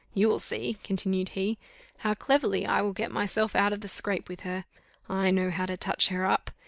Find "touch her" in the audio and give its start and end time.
5.77-6.25